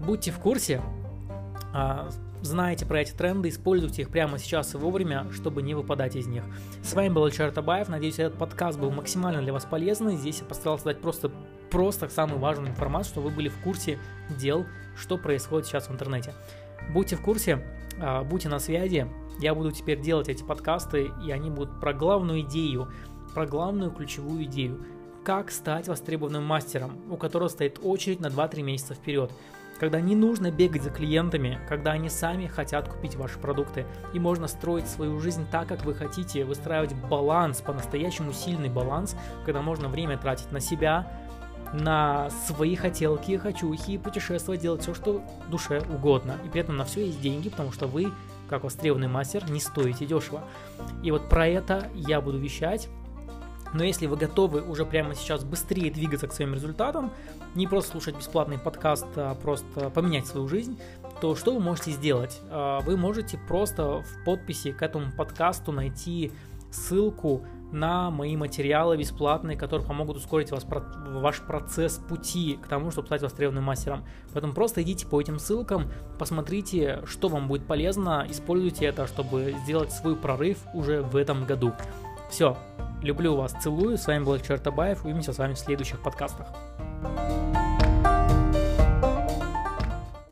будьте 0.00 0.30
в 0.30 0.38
курсе, 0.38 0.80
а, 1.74 2.08
знаете 2.40 2.86
про 2.86 3.02
эти 3.02 3.12
тренды, 3.12 3.50
используйте 3.50 4.02
их 4.02 4.08
прямо 4.08 4.38
сейчас 4.38 4.74
и 4.74 4.78
вовремя, 4.78 5.26
чтобы 5.30 5.60
не 5.60 5.74
выпадать 5.74 6.16
из 6.16 6.26
них. 6.26 6.44
С 6.82 6.94
вами 6.94 7.10
был 7.10 7.26
Ильчар 7.26 7.50
Табаев, 7.50 7.90
надеюсь, 7.90 8.18
этот 8.18 8.38
подкаст 8.38 8.78
был 8.78 8.90
максимально 8.90 9.42
для 9.42 9.52
вас 9.52 9.66
полезный. 9.66 10.16
Здесь 10.16 10.40
я 10.40 10.46
постарался 10.46 10.86
дать 10.86 11.02
просто, 11.02 11.30
просто 11.70 12.08
самую 12.08 12.38
важную 12.40 12.70
информацию, 12.70 13.12
чтобы 13.12 13.28
вы 13.28 13.36
были 13.36 13.48
в 13.50 13.58
курсе 13.58 13.98
дел, 14.38 14.64
что 14.96 15.18
происходит 15.18 15.66
сейчас 15.66 15.88
в 15.88 15.92
интернете. 15.92 16.32
Будьте 16.88 17.16
в 17.16 17.22
курсе, 17.22 17.64
а, 18.00 18.24
будьте 18.24 18.48
на 18.48 18.58
связи. 18.58 19.06
Я 19.38 19.54
буду 19.54 19.72
теперь 19.72 20.00
делать 20.00 20.28
эти 20.28 20.42
подкасты, 20.42 21.10
и 21.24 21.30
они 21.30 21.50
будут 21.50 21.80
про 21.80 21.92
главную 21.92 22.40
идею, 22.40 22.88
про 23.34 23.46
главную 23.46 23.90
ключевую 23.90 24.44
идею. 24.44 24.84
Как 25.24 25.50
стать 25.50 25.88
востребованным 25.88 26.44
мастером, 26.44 26.98
у 27.10 27.16
которого 27.16 27.48
стоит 27.48 27.78
очередь 27.82 28.20
на 28.20 28.26
2-3 28.26 28.62
месяца 28.62 28.94
вперед. 28.94 29.32
Когда 29.78 29.98
не 30.00 30.14
нужно 30.14 30.50
бегать 30.50 30.82
за 30.82 30.90
клиентами, 30.90 31.58
когда 31.68 31.92
они 31.92 32.10
сами 32.10 32.46
хотят 32.46 32.88
купить 32.88 33.16
ваши 33.16 33.38
продукты. 33.38 33.86
И 34.12 34.18
можно 34.18 34.46
строить 34.46 34.86
свою 34.86 35.18
жизнь 35.20 35.46
так, 35.50 35.68
как 35.68 35.86
вы 35.86 35.94
хотите, 35.94 36.44
выстраивать 36.44 36.94
баланс, 36.94 37.62
по-настоящему 37.62 38.32
сильный 38.32 38.68
баланс, 38.68 39.16
когда 39.46 39.62
можно 39.62 39.88
время 39.88 40.18
тратить 40.18 40.52
на 40.52 40.60
себя, 40.60 41.10
на 41.72 42.30
свои 42.46 42.74
хотелки, 42.74 43.36
хочухи, 43.36 43.98
путешествовать, 43.98 44.60
делать 44.60 44.82
все, 44.82 44.94
что 44.94 45.22
душе 45.48 45.82
угодно. 45.88 46.36
И 46.44 46.48
при 46.48 46.60
этом 46.60 46.76
на 46.76 46.84
все 46.84 47.06
есть 47.06 47.20
деньги, 47.20 47.48
потому 47.48 47.72
что 47.72 47.86
вы, 47.86 48.12
как 48.48 48.64
востребованный 48.64 49.08
мастер, 49.08 49.48
не 49.50 49.60
стоите 49.60 50.06
дешево. 50.06 50.42
И 51.02 51.10
вот 51.10 51.28
про 51.28 51.46
это 51.46 51.88
я 51.94 52.20
буду 52.20 52.38
вещать. 52.38 52.88
Но 53.72 53.84
если 53.84 54.06
вы 54.06 54.16
готовы 54.16 54.62
уже 54.62 54.84
прямо 54.84 55.14
сейчас 55.14 55.44
быстрее 55.44 55.92
двигаться 55.92 56.26
к 56.26 56.32
своим 56.32 56.54
результатам, 56.54 57.12
не 57.54 57.66
просто 57.66 57.92
слушать 57.92 58.16
бесплатный 58.16 58.58
подкаст, 58.58 59.06
а 59.16 59.34
просто 59.36 59.90
поменять 59.90 60.26
свою 60.26 60.48
жизнь, 60.48 60.78
то 61.20 61.36
что 61.36 61.54
вы 61.54 61.60
можете 61.60 61.92
сделать? 61.92 62.40
А, 62.50 62.80
вы 62.80 62.96
можете 62.96 63.38
просто 63.38 64.02
в 64.02 64.24
подписи 64.24 64.72
к 64.72 64.82
этому 64.82 65.12
подкасту 65.12 65.70
найти 65.70 66.32
ссылку 66.70 67.44
на 67.72 68.10
мои 68.10 68.36
материалы 68.36 68.96
бесплатные, 68.96 69.56
которые 69.56 69.86
помогут 69.86 70.16
ускорить 70.16 70.50
вас, 70.50 70.66
ваш 71.08 71.40
процесс 71.40 71.98
пути 71.98 72.58
к 72.62 72.66
тому, 72.66 72.90
чтобы 72.90 73.06
стать 73.06 73.22
востребованным 73.22 73.64
мастером. 73.64 74.04
Поэтому 74.32 74.52
просто 74.52 74.82
идите 74.82 75.06
по 75.06 75.20
этим 75.20 75.38
ссылкам, 75.38 75.90
посмотрите, 76.18 77.00
что 77.06 77.28
вам 77.28 77.48
будет 77.48 77.66
полезно, 77.66 78.26
используйте 78.28 78.86
это, 78.86 79.06
чтобы 79.06 79.54
сделать 79.64 79.92
свой 79.92 80.16
прорыв 80.16 80.58
уже 80.74 81.02
в 81.02 81.16
этом 81.16 81.44
году. 81.44 81.72
Все, 82.30 82.56
люблю 83.02 83.36
вас, 83.36 83.52
целую, 83.62 83.98
с 83.98 84.06
вами 84.06 84.24
был 84.24 84.38
Чертабаев, 84.38 85.04
увидимся 85.04 85.32
с 85.32 85.38
вами 85.38 85.54
в 85.54 85.58
следующих 85.58 86.00
подкастах. 86.00 86.48